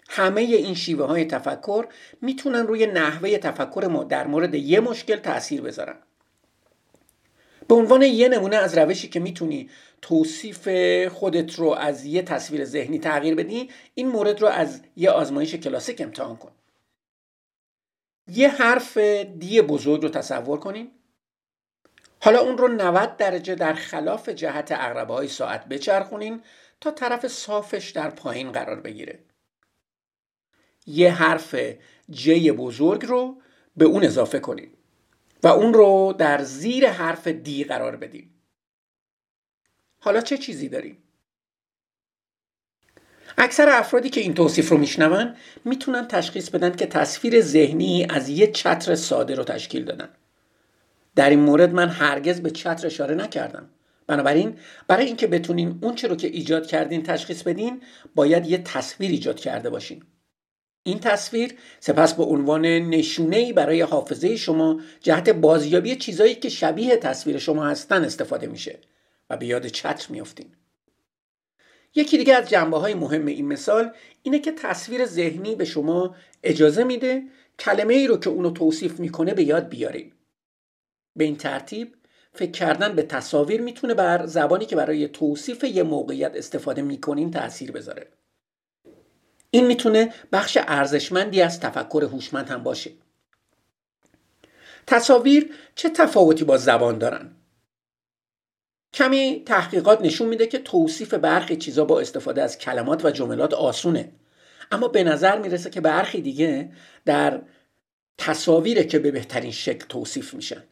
همه 0.09 0.41
این 0.41 0.75
شیوه 0.75 1.05
های 1.05 1.25
تفکر 1.25 1.87
می‌تونن 2.23 2.67
روی 2.67 2.87
نحوه 2.87 3.39
تفکر 3.39 3.87
ما 3.87 4.05
در 4.05 4.27
مورد 4.27 4.55
یه 4.55 4.81
مشکل 4.81 5.17
تاثیر 5.17 5.61
بذارن. 5.61 5.97
به 7.69 7.75
عنوان 7.75 8.03
یه 8.03 8.29
نمونه 8.29 8.57
از 8.57 8.79
روشی 8.79 9.09
که 9.09 9.21
می‌تونی 9.21 9.71
توصیف 10.03 10.69
خودت 11.09 11.55
رو 11.55 11.69
از 11.71 12.05
یه 12.05 12.23
تصویر 12.23 12.65
ذهنی 12.65 12.99
تغییر 12.99 13.35
بدی 13.35 13.71
این 13.95 14.09
مورد 14.09 14.41
رو 14.41 14.49
از 14.49 14.81
یه 14.97 15.11
آزمایش 15.11 15.55
کلاسیک 15.55 16.01
امتحان 16.01 16.37
کن. 16.37 16.51
یه 18.29 18.49
حرف 18.49 18.97
دی 19.39 19.63
بزرگ 19.63 20.03
رو 20.03 20.09
تصور 20.09 20.59
کنین 20.59 20.91
حالا 22.21 22.41
اون 22.41 22.59
رو 22.59 22.69
90 22.69 23.17
درجه 23.17 23.55
در 23.55 23.75
خلاف 23.75 24.29
جهت 24.29 24.73
اقربه 24.73 25.15
های 25.15 25.29
ساعت 25.29 25.69
بچرخونین 25.69 26.43
تا 26.81 26.91
طرف 26.91 27.27
صافش 27.27 27.91
در 27.91 28.11
پایین 28.11 28.53
قرار 28.53 28.81
بگیره. 28.81 29.19
یه 30.87 31.13
حرف 31.13 31.57
جی 32.11 32.53
بزرگ 32.53 33.07
رو 33.07 33.41
به 33.77 33.85
اون 33.85 34.05
اضافه 34.05 34.39
کنین 34.39 34.71
و 35.43 35.47
اون 35.49 35.75
رو 35.75 36.15
در 36.19 36.43
زیر 36.43 36.91
حرف 36.91 37.27
دی 37.27 37.65
قرار 37.65 37.97
بدیم 37.97 38.35
حالا 40.01 40.21
چه 40.21 40.39
چیزی 40.39 40.69
داریم؟ 40.69 41.03
اکثر 43.39 43.69
افرادی 43.69 44.11
که 44.11 44.21
این 44.21 44.35
توصیف 44.35 44.69
رو 44.69 44.79
میشنون 44.79 45.37
می‌تونن 45.65 46.09
تشخیص 46.09 46.51
بدن 46.51 46.77
که 46.77 46.87
تصویر 46.87 47.41
ذهنی 47.41 48.07
از 48.11 48.29
یه 48.29 48.47
چتر 48.47 48.95
ساده 48.95 49.35
رو 49.35 49.45
تشکیل 49.45 49.85
دادن. 49.85 50.09
در 51.19 51.31
این 51.31 51.41
مورد 51.41 51.73
من 51.73 51.89
هرگز 51.89 52.41
به 52.41 52.51
چتر 52.51 52.87
اشاره 52.87 53.15
نکردم. 53.15 53.71
بنابراین 54.07 54.57
برای 54.89 55.07
اینکه 55.07 55.27
بتونین 55.27 55.79
اون 55.83 55.95
چه 55.95 56.09
رو 56.09 56.17
که 56.17 56.29
ایجاد 56.29 56.67
کردین 56.67 57.03
تشخیص 57.03 57.43
بدین 57.43 57.81
باید 58.15 58.47
یه 58.47 58.59
تصویر 58.59 59.11
ایجاد 59.11 59.41
کرده 59.41 59.71
باشین. 59.71 60.03
این 60.83 60.99
تصویر 60.99 61.55
سپس 61.81 62.15
به 62.15 62.23
عنوان 62.23 62.67
نشونه 62.67 63.53
برای 63.53 63.81
حافظه 63.81 64.37
شما 64.37 64.81
جهت 65.01 65.29
بازیابی 65.29 65.97
چیزایی 65.97 66.35
که 66.35 66.49
شبیه 66.49 66.97
تصویر 66.97 67.39
شما 67.39 67.67
هستن 67.67 68.05
استفاده 68.05 68.47
میشه 68.47 68.79
و 69.31 69.37
به 69.37 69.47
یاد 69.47 69.67
چتر 69.67 70.07
میافتین. 70.13 70.47
یکی 71.95 72.19
دیگه 72.19 72.35
از 72.35 72.49
جنبه 72.49 72.79
های 72.79 72.95
مهم 72.95 73.27
این 73.27 73.47
مثال 73.49 73.91
اینه 74.23 74.39
که 74.39 74.53
تصویر 74.53 75.07
ذهنی 75.07 75.55
به 75.55 75.65
شما 75.65 76.15
اجازه 76.43 76.85
میده 76.85 77.23
کلمه 77.59 77.95
ای 77.95 78.07
رو 78.07 78.17
که 78.17 78.31
اونو 78.31 78.51
توصیف 78.51 79.01
می‌کنه 79.01 79.35
به 79.35 79.43
یاد 79.43 79.69
بیارین. 79.69 80.13
به 81.19 81.25
این 81.25 81.37
ترتیب 81.37 81.95
فکر 82.33 82.51
کردن 82.51 82.97
به 82.97 83.03
تصاویر 83.03 83.61
می‌تونه 83.61 83.95
بر 83.95 84.27
زبانی 84.27 84.67
که 84.67 84.77
برای 84.77 85.09
توصیف 85.09 85.65
یه 85.65 85.83
موقعیت 85.83 86.37
استفاده 86.37 86.83
می‌کنین 86.83 87.31
تاثیر 87.31 87.73
بذاره. 87.73 88.09
این 89.51 89.67
می‌تونه 89.67 90.15
بخش 90.33 90.59
ارزشمندی 90.61 91.43
از 91.43 91.61
تفکر 91.61 92.05
هوشمند 92.05 92.49
هم 92.49 92.63
باشه. 92.63 92.91
تصاویر 94.87 95.55
چه 95.75 95.89
تفاوتی 95.89 96.45
با 96.45 96.57
زبان 96.57 96.99
دارن؟ 96.99 97.31
کمی 98.93 99.43
تحقیقات 99.47 100.03
نشون 100.03 100.29
میده 100.29 100.47
که 100.47 100.59
توصیف 100.59 101.15
برخی 101.15 101.57
چیزا 101.57 101.85
با 101.85 102.01
استفاده 102.01 102.43
از 102.43 102.59
کلمات 102.59 103.05
و 103.05 103.11
جملات 103.11 103.55
آسونه. 103.55 104.13
اما 104.71 104.89
به 104.89 105.05
نظر 105.05 105.39
می‌رسه 105.39 105.71
که 105.71 105.81
برخی 105.81 106.21
دیگه 106.21 106.73
در 107.05 107.43
تصاویره 108.19 108.85
که 108.85 108.99
به 108.99 109.11
بهترین 109.11 109.51
شکل 109.51 109.87
توصیف 109.89 110.35
میشن. 110.35 110.65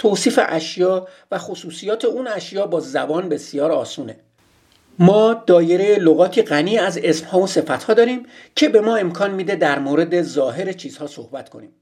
توصیف 0.00 0.40
اشیا 0.42 1.08
و 1.30 1.38
خصوصیات 1.38 2.04
اون 2.04 2.26
اشیا 2.26 2.66
با 2.66 2.80
زبان 2.80 3.28
بسیار 3.28 3.72
آسونه. 3.72 4.16
ما 4.98 5.34
دایره 5.34 5.96
لغاتی 5.96 6.42
غنی 6.42 6.78
از 6.78 6.98
اسمها 6.98 7.40
و 7.40 7.46
صفتها 7.46 7.94
داریم 7.94 8.26
که 8.56 8.68
به 8.68 8.80
ما 8.80 8.96
امکان 8.96 9.30
میده 9.30 9.54
در 9.54 9.78
مورد 9.78 10.22
ظاهر 10.22 10.72
چیزها 10.72 11.06
صحبت 11.06 11.48
کنیم. 11.48 11.72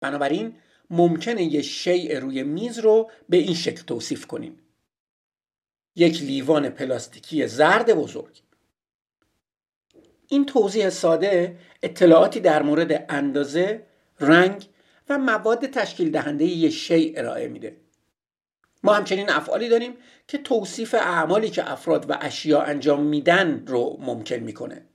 بنابراین 0.00 0.54
ممکنه 0.90 1.42
یه 1.42 1.62
شیء 1.62 2.20
روی 2.20 2.42
میز 2.42 2.78
رو 2.78 3.10
به 3.28 3.36
این 3.36 3.54
شکل 3.54 3.82
توصیف 3.82 4.26
کنیم. 4.26 4.58
یک 5.96 6.22
لیوان 6.22 6.68
پلاستیکی 6.68 7.46
زرد 7.46 7.94
بزرگ. 7.94 8.42
این 10.28 10.46
توضیح 10.46 10.90
ساده 10.90 11.56
اطلاعاتی 11.82 12.40
در 12.40 12.62
مورد 12.62 13.04
اندازه، 13.08 13.82
رنگ 14.20 14.66
و 15.08 15.18
مواد 15.18 15.66
تشکیل 15.66 16.10
دهنده 16.10 16.44
یه 16.44 16.70
شیء 16.70 17.12
ارائه 17.16 17.48
میده. 17.48 17.76
ما 18.82 18.94
همچنین 18.94 19.30
افعالی 19.30 19.68
داریم 19.68 19.96
که 20.28 20.38
توصیف 20.38 20.94
اعمالی 20.94 21.50
که 21.50 21.72
افراد 21.72 22.10
و 22.10 22.18
اشیا 22.20 22.62
انجام 22.62 23.02
میدن 23.02 23.64
رو 23.66 23.96
ممکن 24.00 24.36
می‌کنه. 24.36 24.86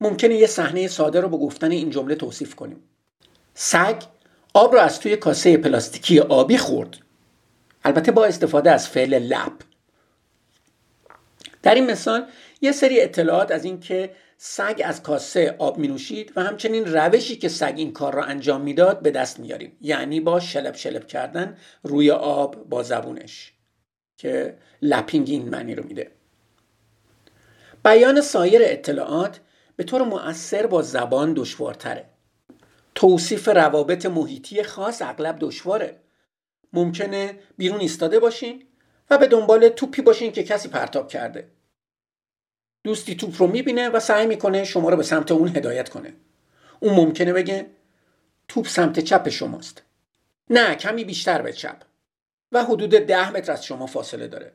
ممکنه 0.00 0.34
یه 0.34 0.46
صحنه 0.46 0.88
ساده 0.88 1.20
رو 1.20 1.28
با 1.28 1.38
گفتن 1.38 1.70
این 1.70 1.90
جمله 1.90 2.14
توصیف 2.14 2.54
کنیم. 2.54 2.82
سگ 3.54 4.02
آب 4.54 4.72
رو 4.72 4.80
از 4.80 5.00
توی 5.00 5.16
کاسه 5.16 5.56
پلاستیکی 5.56 6.20
آبی 6.20 6.58
خورد. 6.58 6.98
البته 7.84 8.12
با 8.12 8.26
استفاده 8.26 8.70
از 8.70 8.88
فعل 8.88 9.18
لب. 9.18 9.52
در 11.62 11.74
این 11.74 11.90
مثال 11.90 12.26
یه 12.60 12.72
سری 12.72 13.00
اطلاعات 13.00 13.50
از 13.50 13.64
اینکه 13.64 14.10
سگ 14.36 14.82
از 14.84 15.02
کاسه 15.02 15.56
آب 15.58 15.78
می 15.78 15.88
نوشید 15.88 16.32
و 16.36 16.42
همچنین 16.42 16.92
روشی 16.92 17.36
که 17.36 17.48
سگ 17.48 17.74
این 17.76 17.92
کار 17.92 18.14
را 18.14 18.24
انجام 18.24 18.60
می‌داد 18.60 19.02
به 19.02 19.10
دست 19.10 19.40
میاریم 19.40 19.76
یعنی 19.80 20.20
با 20.20 20.40
شلب 20.40 20.74
شلب 20.74 21.06
کردن 21.06 21.56
روی 21.82 22.10
آب 22.10 22.68
با 22.68 22.82
زبونش 22.82 23.52
که 24.16 24.56
لپینگ 24.82 25.28
این 25.30 25.48
معنی 25.48 25.74
رو 25.74 25.84
میده. 25.84 26.10
بیان 27.84 28.20
سایر 28.20 28.62
اطلاعات 28.64 29.40
به 29.76 29.84
طور 29.84 30.02
مؤثر 30.02 30.66
با 30.66 30.82
زبان 30.82 31.34
دشوارتره. 31.34 32.04
توصیف 32.94 33.48
روابط 33.48 34.06
محیطی 34.06 34.62
خاص 34.62 35.02
اغلب 35.02 35.36
دشواره. 35.40 35.96
ممکنه 36.72 37.38
بیرون 37.56 37.80
ایستاده 37.80 38.18
باشین 38.18 38.62
و 39.10 39.18
به 39.18 39.26
دنبال 39.26 39.68
توپی 39.68 40.02
باشین 40.02 40.32
که 40.32 40.42
کسی 40.42 40.68
پرتاب 40.68 41.08
کرده. 41.08 41.48
دوستی 42.84 43.14
توپ 43.14 43.34
رو 43.38 43.46
می‌بینه 43.46 43.88
و 43.88 44.00
سعی 44.00 44.26
می‌کنه 44.26 44.64
شما 44.64 44.88
رو 44.88 44.96
به 44.96 45.02
سمت 45.02 45.32
اون 45.32 45.48
هدایت 45.48 45.88
کنه. 45.88 46.12
اون 46.80 46.94
ممکنه 46.94 47.32
بگه 47.32 47.70
توپ 48.48 48.66
سمت 48.66 49.00
چپ 49.00 49.28
شماست. 49.28 49.82
نه 50.50 50.74
کمی 50.74 51.04
بیشتر 51.04 51.42
به 51.42 51.52
چپ. 51.52 51.82
و 52.52 52.64
حدود 52.64 52.90
ده 52.90 53.30
متر 53.30 53.52
از 53.52 53.64
شما 53.64 53.86
فاصله 53.86 54.28
داره. 54.28 54.52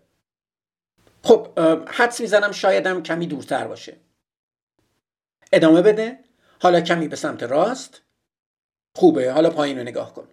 خب 1.23 1.59
حدس 1.89 2.21
می‌زنم 2.21 2.51
شایدم 2.51 3.03
کمی 3.03 3.27
دورتر 3.27 3.67
باشه. 3.67 3.95
ادامه 5.51 5.81
بده. 5.81 6.19
حالا 6.61 6.81
کمی 6.81 7.07
به 7.07 7.15
سمت 7.15 7.43
راست. 7.43 8.01
خوبه. 8.95 9.31
حالا 9.31 9.49
پایین 9.49 9.77
رو 9.77 9.83
نگاه 9.83 10.13
کن. 10.13 10.27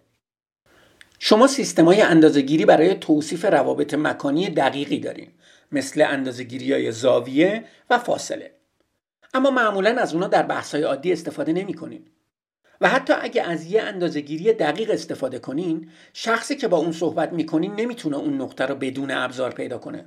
شما 1.25 1.47
سیستم 1.47 1.85
های 1.85 2.01
اندازگیری 2.01 2.65
برای 2.65 2.95
توصیف 2.95 3.45
روابط 3.45 3.93
مکانی 3.93 4.49
دقیقی 4.49 4.99
دارین 4.99 5.31
مثل 5.71 6.01
اندازگیری 6.01 6.73
های 6.73 6.91
زاویه 6.91 7.63
و 7.89 7.99
فاصله. 7.99 8.51
اما 9.33 9.51
معمولا 9.51 10.01
از 10.01 10.13
اونا 10.13 10.27
در 10.27 10.43
بحث 10.43 10.75
عادی 10.75 11.13
استفاده 11.13 11.53
نمی 11.53 11.73
کنین. 11.73 12.05
و 12.81 12.89
حتی 12.89 13.13
اگه 13.13 13.43
از 13.43 13.65
یه 13.65 13.81
اندازگیری 13.81 14.53
دقیق 14.53 14.91
استفاده 14.91 15.39
کنین 15.39 15.89
شخصی 16.13 16.55
که 16.55 16.67
با 16.67 16.77
اون 16.77 16.91
صحبت 16.91 17.33
می‌کنین 17.33 17.75
نمی‌تونه 17.75 18.17
اون 18.17 18.41
نقطه 18.41 18.65
رو 18.65 18.75
بدون 18.75 19.11
ابزار 19.11 19.51
پیدا 19.51 19.77
کنه. 19.77 20.05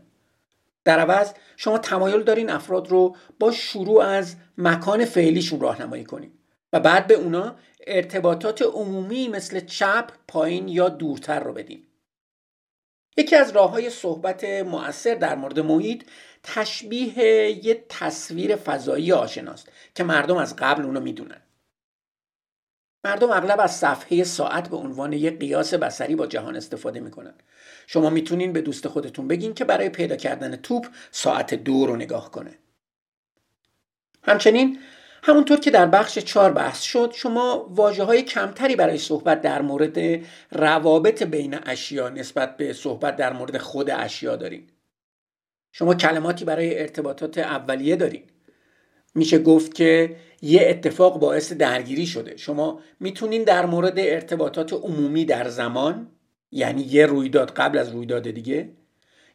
در 0.85 0.99
عوض 0.99 1.33
شما 1.57 1.79
تمایل 1.79 2.23
دارین 2.23 2.51
افراد 2.51 2.89
رو 2.89 3.17
با 3.39 3.53
شروع 3.53 4.05
از 4.05 4.37
مکان 4.59 5.05
فعلیشون 5.05 5.61
راهنمایی 5.61 6.05
کنین. 6.05 6.31
و 6.73 6.81
بعد 6.81 7.07
به 7.07 7.15
اونا 7.15 7.57
ارتباطات 7.87 8.63
عمومی 8.63 9.29
مثل 9.29 9.61
چپ، 9.61 10.11
پایین 10.29 10.69
یا 10.69 10.89
دورتر 10.89 11.41
رو 11.41 11.53
بدین 11.53 11.87
یکی 13.17 13.37
از 13.37 13.51
راه 13.51 13.71
های 13.71 13.91
صحبت 13.91 14.45
مؤثر 14.45 15.15
در 15.15 15.35
مورد 15.35 15.61
محیط 15.61 16.05
تشبیه 16.43 17.67
یه 17.67 17.85
تصویر 17.89 18.57
فضایی 18.57 19.13
آشناست 19.13 19.69
که 19.95 20.05
مردم 20.05 20.37
از 20.37 20.57
قبل 20.57 20.83
اونو 20.83 21.01
می‌دونن. 21.01 21.43
مردم 23.05 23.31
اغلب 23.31 23.61
از 23.61 23.77
صفحه 23.77 24.25
ساعت 24.25 24.69
به 24.69 24.77
عنوان 24.77 25.13
یک 25.13 25.39
قیاس 25.39 25.75
بسری 25.75 26.15
با 26.15 26.27
جهان 26.27 26.57
استفاده 26.57 27.01
می‌کنن. 27.01 27.35
شما 27.87 28.11
می‌تونین 28.11 28.53
به 28.53 28.61
دوست 28.61 28.89
خودتون 28.89 29.29
بگین 29.29 29.55
که 29.55 29.65
برای 29.65 29.89
پیدا 29.89 30.17
کردن 30.17 30.57
توپ 30.57 30.87
ساعت 31.11 31.55
دو 31.55 31.87
رو 31.87 31.97
نگاه 31.97 32.31
کنه. 32.31 32.59
همچنین 34.23 34.79
همونطور 35.27 35.61
که 35.61 35.71
در 35.71 35.87
بخش 35.87 36.19
چهار 36.19 36.53
بحث 36.53 36.83
شد 36.83 37.13
شما 37.15 37.67
واجه 37.71 38.05
های 38.05 38.23
کمتری 38.23 38.77
برای 38.77 38.99
صحبت 38.99 39.41
در 39.41 39.63
مورد 39.63 39.99
روابط 40.51 41.23
بین 41.23 41.59
اشیا 41.67 42.09
نسبت 42.09 42.57
به 42.57 42.73
صحبت 42.73 43.17
در 43.17 43.33
مورد 43.33 43.59
خود 43.59 43.91
اشیا 43.91 44.37
دارین. 44.37 44.63
شما 45.73 45.95
کلماتی 45.95 46.45
برای 46.45 46.79
ارتباطات 46.79 47.39
اولیه 47.39 47.97
دارین. 47.97 48.23
میشه 49.15 49.39
گفت 49.39 49.75
که 49.75 50.17
یه 50.43 50.67
اتفاق 50.69 51.21
باعث 51.21 51.53
درگیری 51.53 52.07
شده. 52.07 52.37
شما 52.37 52.81
می‌تونین 53.01 53.45
در 53.45 53.67
مورد 53.67 53.99
ارتباطات 53.99 54.73
عمومی 54.73 55.25
در 55.25 55.49
زمان 55.49 56.09
یعنی 56.51 56.83
یه 56.83 57.07
رویداد 57.07 57.51
قبل 57.51 57.79
از 57.79 57.89
رویداد 57.89 58.31
دیگه 58.31 58.69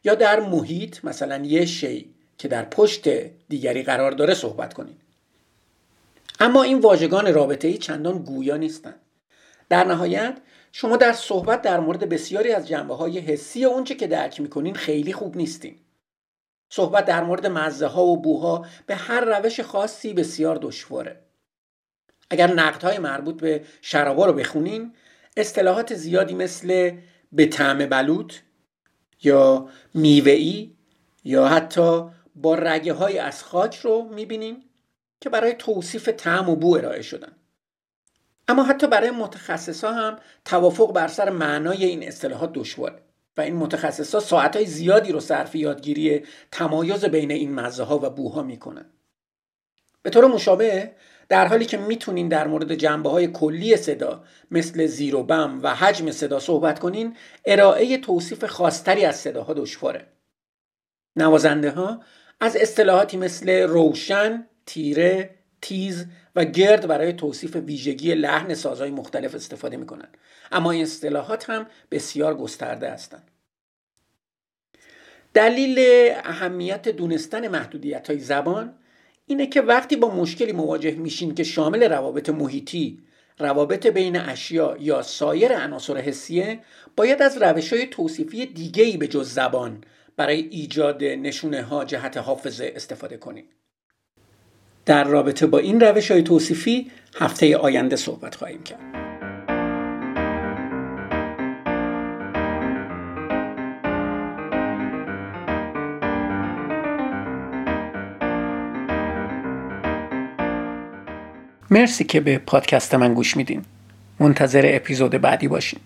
یا 0.04 0.14
در 0.14 0.40
محیط 0.40 1.04
مثلا 1.04 1.44
یه 1.44 1.66
شی 1.66 2.14
که 2.38 2.48
در 2.48 2.64
پشت 2.64 3.08
دیگری 3.48 3.82
قرار 3.82 4.10
داره 4.10 4.34
صحبت 4.34 4.74
کنین. 4.74 4.96
اما 6.40 6.62
این 6.62 6.78
واژگان 6.78 7.34
رابطه 7.34 7.68
ای 7.68 7.78
چندان 7.78 8.18
گویا 8.18 8.56
نیستند. 8.56 9.00
در 9.68 9.84
نهایت 9.84 10.38
شما 10.72 10.96
در 10.96 11.12
صحبت 11.12 11.62
در 11.62 11.80
مورد 11.80 12.08
بسیاری 12.08 12.52
از 12.52 12.68
جنبه 12.68 12.94
های 12.94 13.18
حسی 13.18 13.64
اونچه 13.64 13.94
که 13.94 14.06
درک 14.06 14.40
می‌کنین 14.40 14.74
خیلی 14.74 15.12
خوب 15.12 15.36
نیستین. 15.36 15.78
صحبت 16.70 17.04
در 17.04 17.24
مورد 17.24 17.46
مزه 17.46 17.86
ها 17.86 18.04
و 18.04 18.22
بوها 18.22 18.66
به 18.86 18.94
هر 18.94 19.20
روش 19.20 19.60
خاصی 19.60 20.14
بسیار 20.14 20.58
دشواره. 20.62 21.20
اگر 22.30 22.54
نقد 22.54 22.82
های 22.82 22.98
مربوط 22.98 23.40
به 23.40 23.64
شرابا 23.80 24.26
رو 24.26 24.32
بخونین 24.32 24.92
اصطلاحات 25.36 25.94
زیادی 25.94 26.34
مثل 26.34 26.96
به 27.32 27.46
طعم 27.46 27.86
بلوط 27.86 28.34
یا 29.22 29.68
میوه‌ای 29.94 30.76
یا 31.24 31.48
حتی 31.48 32.02
با 32.34 32.54
رگه 32.54 32.92
های 32.92 33.18
از 33.18 33.44
خاک 33.44 33.76
رو 33.76 34.02
می‌بینیم 34.02 34.64
که 35.22 35.30
برای 35.30 35.54
توصیف 35.54 36.08
طعم 36.08 36.48
و 36.48 36.56
بو 36.56 36.76
ارائه 36.76 37.02
شدن. 37.02 37.32
اما 38.48 38.62
حتی 38.62 38.86
برای 38.86 39.10
متخصصا 39.10 39.92
هم 39.92 40.18
توافق 40.44 40.92
بر 40.92 41.08
سر 41.08 41.30
معنای 41.30 41.84
این 41.84 42.08
اصطلاحات 42.08 42.52
دشواره 42.52 43.02
و 43.36 43.40
این 43.40 43.56
متخصصا 43.56 44.20
ساعتهای 44.20 44.66
زیادی 44.66 45.12
رو 45.12 45.20
صرف 45.20 45.54
یادگیری 45.54 46.26
تمایز 46.52 47.04
بین 47.04 47.30
این 47.30 47.54
مزه 47.54 47.82
ها 47.82 47.98
و 47.98 48.10
بوها 48.10 48.42
می‌کنن. 48.42 48.86
به 50.02 50.10
طور 50.10 50.26
مشابه 50.26 50.92
در 51.28 51.46
حالی 51.46 51.64
که 51.64 51.76
می‌تونین 51.76 52.28
در 52.28 52.46
مورد 52.46 52.74
جنبه 52.74 53.10
های 53.10 53.28
کلی 53.28 53.76
صدا 53.76 54.24
مثل 54.50 54.86
زیر 54.86 55.14
و 55.14 55.22
بم 55.22 55.60
و 55.62 55.74
حجم 55.74 56.10
صدا 56.10 56.40
صحبت 56.40 56.78
کنین 56.78 57.16
ارائه 57.44 57.98
توصیف 57.98 58.44
خاصتری 58.44 59.04
از 59.04 59.16
صداها 59.16 59.52
دشواره. 59.52 60.06
نوازنده 61.16 61.70
ها 61.70 62.00
از 62.40 62.56
اصطلاحاتی 62.56 63.16
مثل 63.16 63.62
روشن، 63.62 64.46
تیره، 64.66 65.30
تیز 65.62 66.06
و 66.36 66.44
گرد 66.44 66.86
برای 66.86 67.12
توصیف 67.12 67.56
ویژگی 67.56 68.14
لحن 68.14 68.54
سازهای 68.54 68.90
مختلف 68.90 69.34
استفاده 69.34 69.76
می‌کنن 69.76 70.08
اما 70.52 70.70
این 70.70 70.82
اصطلاحات 70.82 71.50
هم 71.50 71.66
بسیار 71.90 72.34
گسترده 72.34 72.90
هستند 72.90 73.30
دلیل 75.34 75.78
اهمیت 76.24 76.88
دونستن 76.88 77.48
محدودیت 77.48 78.10
های 78.10 78.18
زبان 78.18 78.74
اینه 79.26 79.46
که 79.46 79.60
وقتی 79.60 79.96
با 79.96 80.14
مشکلی 80.14 80.52
مواجه 80.52 80.90
میشین 80.90 81.34
که 81.34 81.44
شامل 81.44 81.82
روابط 81.82 82.28
محیطی 82.28 83.02
روابط 83.38 83.86
بین 83.86 84.16
اشیا 84.16 84.76
یا 84.80 85.02
سایر 85.02 85.52
عناصر 85.52 85.96
حسیه 85.96 86.60
باید 86.96 87.22
از 87.22 87.42
روش 87.42 87.72
های 87.72 87.86
توصیفی 87.86 88.46
دیگه 88.46 88.96
به 88.96 89.08
جز 89.08 89.32
زبان 89.34 89.84
برای 90.16 90.40
ایجاد 90.40 91.04
نشونه 91.04 91.62
ها 91.62 91.84
جهت 91.84 92.16
حافظه 92.16 92.72
استفاده 92.76 93.16
کنید. 93.16 93.61
در 94.86 95.04
رابطه 95.04 95.46
با 95.46 95.58
این 95.58 95.80
روش 95.80 96.10
های 96.10 96.22
توصیفی 96.22 96.90
هفته 97.18 97.56
آینده 97.56 97.96
صحبت 97.96 98.34
خواهیم 98.34 98.62
کرد. 98.62 98.78
مرسی 111.70 112.04
که 112.04 112.20
به 112.20 112.38
پادکست 112.38 112.94
من 112.94 113.14
گوش 113.14 113.36
میدین. 113.36 113.62
منتظر 114.20 114.62
اپیزود 114.74 115.10
بعدی 115.10 115.48
باشین. 115.48 115.80